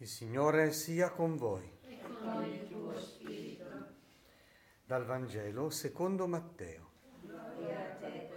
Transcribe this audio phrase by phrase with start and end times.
[0.00, 1.68] Il Signore sia con voi.
[1.82, 3.64] E con il tuo spirito.
[4.84, 6.90] Dal Vangelo secondo Matteo.
[7.20, 8.30] Gloria a te,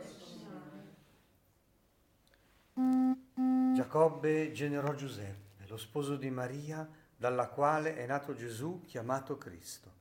[2.74, 3.76] Signore.
[3.76, 9.92] Giacobbe generò Giuseppe, lo sposo di Maria, dalla quale è nato Gesù chiamato Cristo.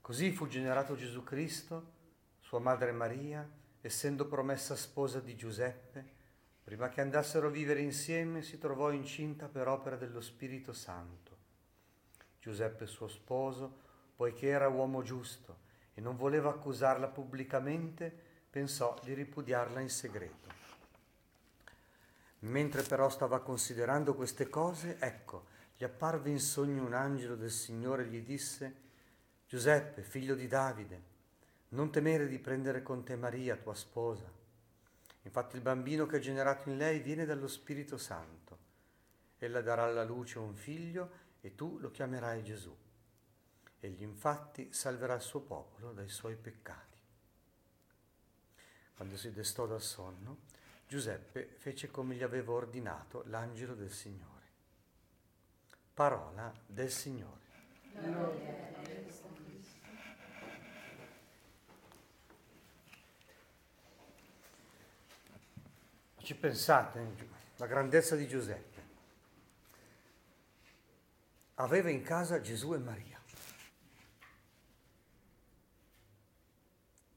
[0.00, 1.90] Così fu generato Gesù Cristo,
[2.38, 3.50] sua madre Maria,
[3.80, 6.12] essendo promessa sposa di Giuseppe,
[6.64, 11.36] Prima che andassero a vivere insieme si trovò incinta per opera dello Spirito Santo.
[12.40, 13.80] Giuseppe suo sposo,
[14.16, 15.58] poiché era uomo giusto
[15.92, 18.10] e non voleva accusarla pubblicamente,
[18.48, 20.48] pensò di ripudiarla in segreto.
[22.40, 25.44] Mentre però stava considerando queste cose, ecco,
[25.76, 28.74] gli apparve in sogno un angelo del Signore e gli disse,
[29.46, 31.02] Giuseppe, figlio di Davide,
[31.70, 34.42] non temere di prendere con te Maria, tua sposa
[35.24, 38.58] Infatti il bambino che è generato in lei viene dallo Spirito Santo.
[39.38, 42.74] Ella darà alla luce un figlio e tu lo chiamerai Gesù.
[43.80, 46.98] Egli infatti salverà il suo popolo dai suoi peccati.
[48.96, 50.38] Quando si destò dal sonno,
[50.86, 54.32] Giuseppe fece come gli aveva ordinato l'angelo del Signore.
[55.92, 57.42] Parola del Signore.
[57.92, 58.64] Gloria
[66.24, 67.06] Ci pensate,
[67.56, 68.82] la grandezza di Giuseppe.
[71.56, 73.20] Aveva in casa Gesù e Maria.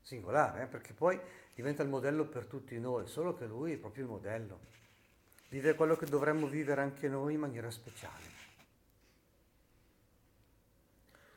[0.02, 0.66] Singolare, eh?
[0.66, 1.18] perché poi
[1.56, 4.60] diventa il modello per tutti noi, solo che lui è proprio il modello.
[5.48, 8.26] Vive quello che dovremmo vivere anche noi in maniera speciale.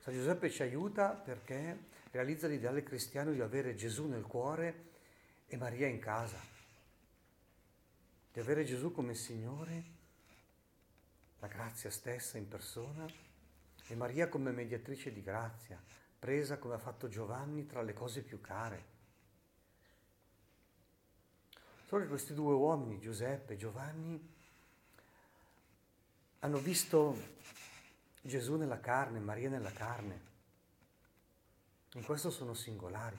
[0.00, 1.78] San Giuseppe ci aiuta perché
[2.10, 4.88] realizza l'ideale cristiano di avere Gesù nel cuore
[5.46, 6.49] e Maria in casa
[8.32, 9.84] di avere Gesù come Signore,
[11.40, 13.06] la grazia stessa in persona,
[13.86, 15.82] e Maria come mediatrice di grazia,
[16.18, 18.98] presa come ha fatto Giovanni tra le cose più care.
[21.86, 24.34] Solo che questi due uomini, Giuseppe e Giovanni,
[26.38, 27.16] hanno visto
[28.22, 30.28] Gesù nella carne, Maria nella carne.
[31.94, 33.18] In questo sono singolari,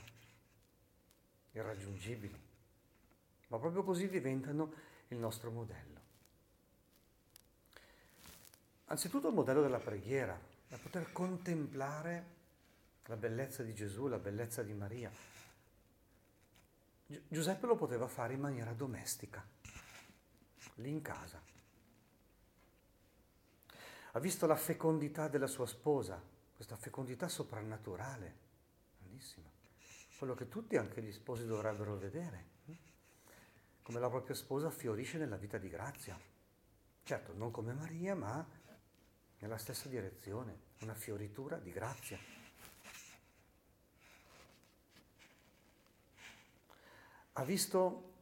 [1.51, 2.39] irraggiungibili,
[3.47, 4.71] ma proprio così diventano
[5.13, 5.99] il nostro modello.
[8.85, 12.39] Anzitutto il modello della preghiera, da poter contemplare
[13.05, 15.11] la bellezza di Gesù, la bellezza di Maria.
[17.05, 19.45] Gi- Giuseppe lo poteva fare in maniera domestica,
[20.75, 21.41] lì in casa.
[24.13, 26.21] Ha visto la fecondità della sua sposa,
[26.53, 28.35] questa fecondità soprannaturale,
[28.97, 29.49] grandissima,
[30.17, 32.50] quello che tutti, anche gli sposi, dovrebbero vedere
[33.91, 36.17] come la propria sposa fiorisce nella vita di grazia.
[37.03, 38.47] Certo, non come Maria, ma
[39.39, 42.17] nella stessa direzione, una fioritura di grazia.
[47.33, 48.13] Ha visto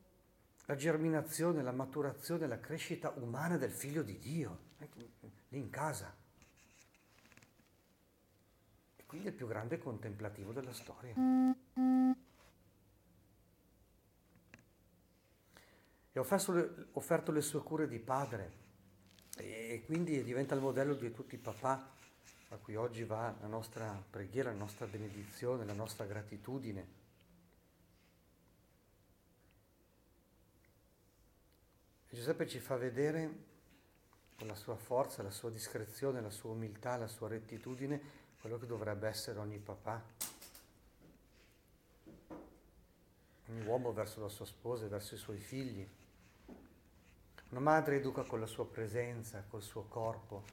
[0.65, 4.59] la germinazione, la maturazione, la crescita umana del figlio di Dio,
[5.49, 6.15] lì in casa.
[8.95, 11.13] E quindi è il più grande contemplativo della storia.
[16.19, 18.67] E ha offerto le sue cure di padre
[19.37, 21.97] e quindi diventa il modello di tutti i papà
[22.49, 26.97] a cui oggi va la nostra preghiera, la nostra benedizione, la nostra gratitudine.
[32.09, 33.47] E Giuseppe ci fa vedere
[34.35, 38.01] con la sua forza, la sua discrezione, la sua umiltà, la sua rettitudine,
[38.41, 40.01] quello che dovrebbe essere ogni papà,
[43.47, 45.87] ogni uomo verso la sua sposa e verso i suoi figli.
[47.59, 50.45] Una madre educa con la sua presenza, col suo corpo,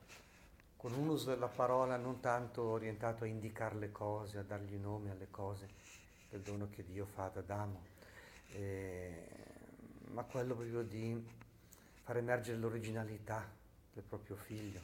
[0.76, 5.12] con un uso della parola non tanto orientato a indicare le cose, a dargli nome
[5.12, 5.68] alle cose,
[6.28, 7.84] del dono che Dio fa ad Adamo,
[8.54, 9.24] eh,
[10.10, 11.24] ma quello proprio di
[12.02, 13.48] far emergere l'originalità
[13.92, 14.80] del proprio figlio,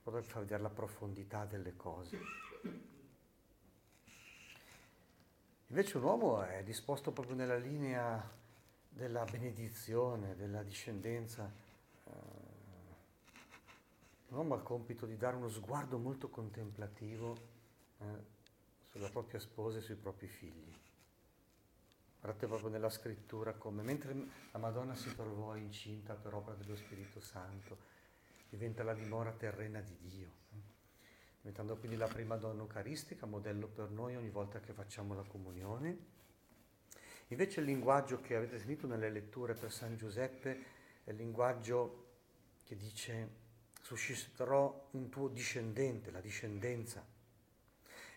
[0.00, 2.20] proprio per far vedere la profondità delle cose.
[5.70, 8.26] Invece un uomo è disposto proprio nella linea
[8.88, 11.52] della benedizione, della discendenza.
[12.04, 12.10] Eh,
[14.28, 17.36] un uomo ha il compito di dare uno sguardo molto contemplativo
[17.98, 18.04] eh,
[18.84, 20.74] sulla propria sposa e sui propri figli.
[22.18, 24.14] Guardate proprio nella scrittura come mentre
[24.50, 27.76] la Madonna si trovò incinta per opera dello Spirito Santo,
[28.48, 30.77] diventa la dimora terrena di Dio
[31.40, 36.16] diventando quindi la prima donna eucaristica, modello per noi ogni volta che facciamo la comunione.
[37.28, 40.64] Invece il linguaggio che avete sentito nelle letture per San Giuseppe
[41.04, 42.06] è il linguaggio
[42.64, 43.46] che dice
[43.82, 47.04] susciterò un tuo discendente, la discendenza,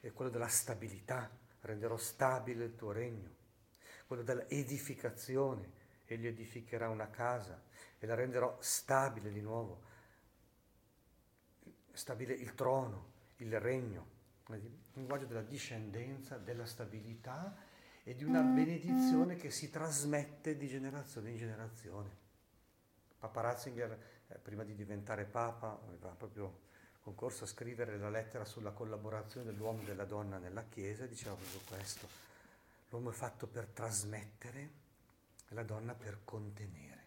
[0.01, 1.29] è quello della stabilità,
[1.61, 3.29] renderò stabile il tuo regno,
[4.07, 7.61] quello dell'edificazione, egli edificherà una casa
[7.99, 9.83] e la renderò stabile di nuovo,
[11.93, 17.55] stabile il trono, il regno, il linguaggio della discendenza, della stabilità
[18.03, 22.09] e di una benedizione che si trasmette di generazione in generazione.
[23.19, 26.69] Papa Ratzinger, eh, prima di diventare Papa, aveva proprio
[27.01, 31.35] concorso a scrivere la lettera sulla collaborazione dell'uomo e della donna nella Chiesa e diceva
[31.35, 32.07] proprio questo.
[32.89, 34.59] L'uomo è fatto per trasmettere
[35.47, 37.00] e la donna per contenere.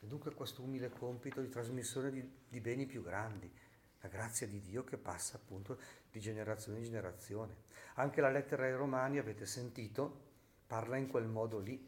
[0.00, 3.52] E dunque questo umile compito di trasmissione di, di beni più grandi,
[4.00, 5.78] la grazia di Dio che passa appunto
[6.10, 7.54] di generazione in generazione.
[7.94, 10.28] Anche la lettera ai Romani, avete sentito,
[10.66, 11.86] parla in quel modo lì,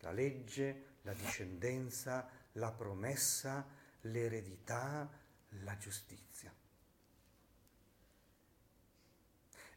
[0.00, 3.66] la legge, la discendenza, la promessa,
[4.02, 5.08] l'eredità,
[5.62, 6.52] la giustizia.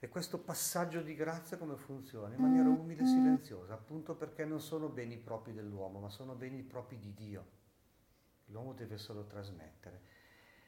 [0.04, 2.36] E questo passaggio di grazia come funziona?
[2.36, 6.62] In maniera umile e silenziosa, appunto perché non sono beni propri dell'uomo, ma sono beni
[6.62, 7.46] propri di Dio.
[8.48, 10.02] L'uomo deve solo trasmettere.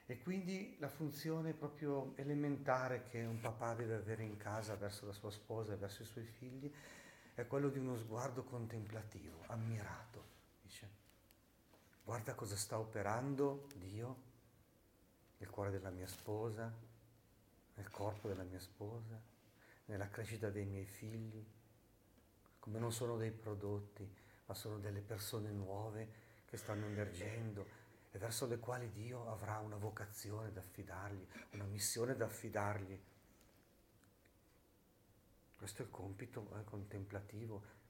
[0.05, 5.11] E quindi la funzione proprio elementare che un papà deve avere in casa verso la
[5.11, 6.73] sua sposa e verso i suoi figli
[7.33, 10.23] è quello di uno sguardo contemplativo, ammirato,
[10.61, 10.89] dice.
[12.05, 14.15] Guarda cosa sta operando Dio
[15.39, 16.93] nel cuore della mia sposa,
[17.75, 19.19] nel corpo della mia sposa,
[19.85, 21.45] nella crescita dei miei figli,
[22.59, 24.07] come non sono dei prodotti,
[24.45, 29.75] ma sono delle persone nuove che stanno emergendo e verso le quali Dio avrà una
[29.75, 32.99] vocazione da affidargli, una missione da affidargli.
[35.57, 37.83] Questo è il compito eh, contemplativo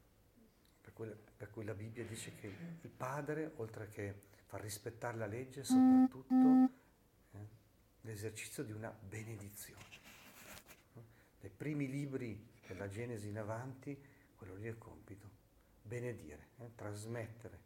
[0.81, 2.47] per cui, per cui, la Bibbia dice che
[2.81, 6.69] il padre, oltre che far rispettare la legge, soprattutto
[8.05, 9.83] l'esercizio di una benedizione.
[11.41, 13.99] Nei primi libri della Genesi in avanti,
[14.35, 15.29] quello lì è il compito,
[15.81, 17.59] benedire, eh, trasmettere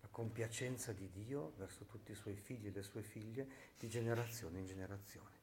[0.00, 3.48] la compiacenza di Dio verso tutti i suoi figli e le sue figlie
[3.78, 5.38] di generazione in generazione.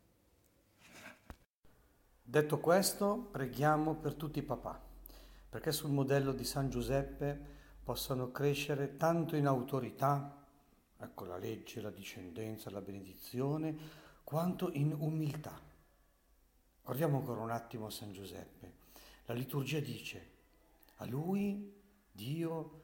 [2.24, 4.82] Detto questo, preghiamo per tutti i papà,
[5.50, 10.46] perché sul modello di San Giuseppe possano crescere tanto in autorità,
[10.98, 15.58] ecco la legge, la discendenza, la benedizione, quanto in umiltà.
[16.84, 18.74] Guardiamo ancora un attimo San Giuseppe.
[19.24, 20.32] La liturgia dice,
[20.98, 21.74] a lui
[22.12, 22.84] Dio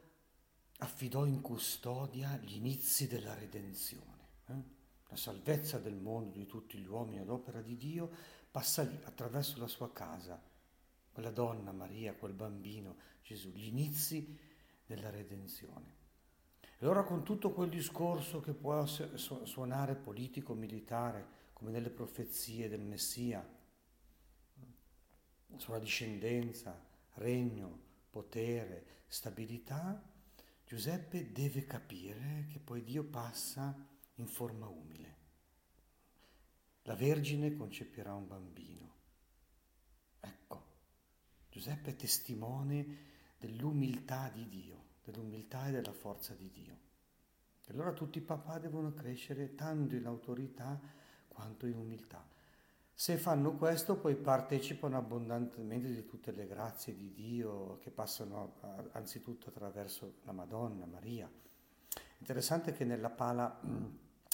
[0.77, 4.27] affidò in custodia gli inizi della redenzione.
[4.45, 4.63] Eh?
[5.09, 8.09] La salvezza del mondo di tutti gli uomini ad opera di Dio
[8.49, 10.41] passa lì attraverso la sua casa,
[11.11, 14.39] quella donna, Maria, quel bambino, Gesù, gli inizi
[14.85, 16.02] della redenzione.
[16.83, 22.81] E allora con tutto quel discorso che può suonare politico, militare, come nelle profezie del
[22.81, 23.41] Messia,
[25.55, 26.77] sulla discendenza,
[27.13, 30.03] regno, potere, stabilità,
[30.65, 33.73] Giuseppe deve capire che poi Dio passa
[34.15, 35.15] in forma umile.
[36.81, 38.93] La Vergine concepirà un bambino.
[40.19, 40.65] Ecco,
[41.49, 42.97] Giuseppe è testimone
[43.37, 46.77] dell'umiltà di Dio, dell'umiltà e della forza di Dio.
[47.65, 50.79] E allora tutti i papà devono crescere tanto in autorità
[51.27, 52.25] quanto in umiltà.
[52.95, 58.59] Se fanno questo poi partecipano abbondantemente di tutte le grazie di Dio che passano
[58.91, 61.29] anzitutto attraverso la Madonna, Maria.
[62.19, 63.59] Interessante che nella pala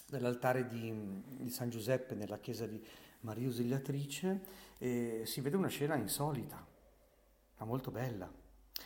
[0.07, 2.83] dell'altare di, di, San Giuseppe nella chiesa di
[3.21, 4.41] Maria Ausiliatrice
[4.77, 6.65] eh, si vede una scena insolita,
[7.57, 8.31] ma molto bella.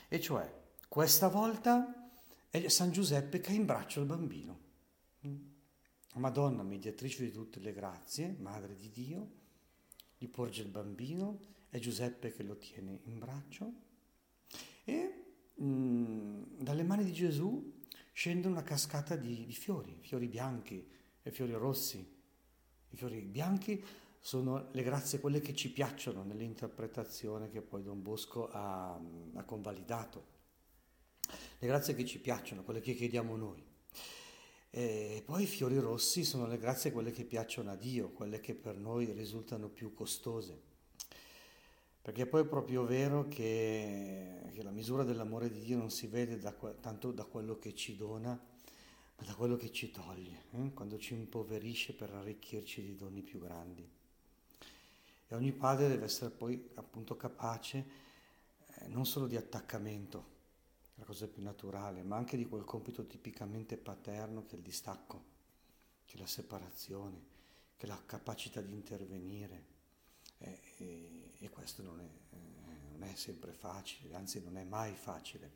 [0.08, 0.62] E cioè,
[0.94, 2.12] questa volta
[2.52, 4.60] è San Giuseppe che ha in braccio il bambino.
[6.18, 9.32] Madonna, mediatrice di tutte le grazie, Madre di Dio,
[10.20, 13.74] gli porge il bambino, è Giuseppe che lo tiene in braccio
[14.84, 15.24] e
[15.56, 17.82] mh, mm, dalle mani di Gesù
[18.12, 20.88] scende una cascata di, di fiori, fiori bianchi,
[21.24, 22.08] e fiori rossi.
[22.90, 23.84] I fiori bianchi
[24.20, 30.34] sono le grazie, quelle che ci piacciono nell'interpretazione che poi Don Bosco ha, ha convalidato.
[31.60, 33.64] Le grazie che ci piacciono, quelle che chiediamo noi.
[34.76, 38.56] E poi i fiori rossi sono le grazie quelle che piacciono a Dio, quelle che
[38.56, 40.60] per noi risultano più costose.
[42.02, 46.40] Perché poi è proprio vero che, che la misura dell'amore di Dio non si vede
[46.40, 50.74] da, tanto da quello che ci dona, ma da quello che ci toglie, eh?
[50.74, 53.88] quando ci impoverisce per arricchirci di doni più grandi.
[55.28, 57.86] E ogni padre deve essere poi appunto capace
[58.80, 60.32] eh, non solo di attaccamento,
[60.96, 65.24] la cosa più naturale, ma anche di quel compito tipicamente paterno che è il distacco,
[66.06, 67.32] che è la separazione,
[67.76, 69.72] che è la capacità di intervenire.
[70.38, 72.38] E, e, e questo non è, eh,
[72.92, 75.52] non è, sempre facile, anzi non è mai facile.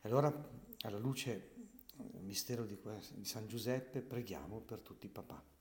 [0.00, 0.32] E allora,
[0.80, 1.52] alla luce
[1.94, 2.78] del mistero di,
[3.14, 5.55] di San Giuseppe, preghiamo per tutti i papà.